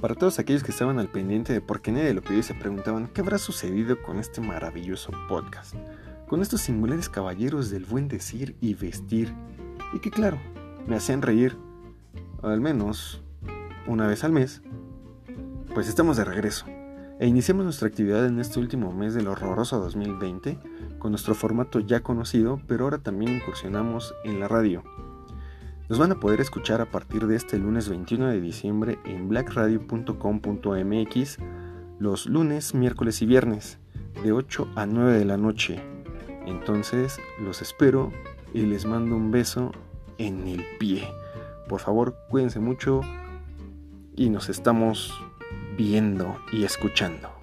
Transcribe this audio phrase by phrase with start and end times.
[0.00, 2.54] Para todos aquellos que estaban al pendiente de por qué nadie lo pidió y se
[2.54, 5.74] preguntaban qué habrá sucedido con este maravilloso podcast,
[6.26, 9.34] con estos singulares caballeros del buen decir y vestir,
[9.92, 10.40] y que claro,
[10.86, 11.58] me hacían reír,
[12.42, 13.22] al menos
[13.86, 14.62] una vez al mes,
[15.74, 16.64] pues estamos de regreso.
[17.18, 20.58] E iniciamos nuestra actividad en este último mes del horroroso 2020
[20.98, 24.82] con nuestro formato ya conocido, pero ahora también incursionamos en la radio.
[25.90, 31.38] Nos van a poder escuchar a partir de este lunes 21 de diciembre en blackradio.com.mx
[31.98, 33.80] los lunes, miércoles y viernes
[34.22, 35.82] de 8 a 9 de la noche.
[36.46, 38.12] Entonces los espero
[38.54, 39.72] y les mando un beso
[40.18, 41.08] en el pie.
[41.68, 43.00] Por favor, cuídense mucho
[44.14, 45.12] y nos estamos
[45.76, 47.39] viendo y escuchando.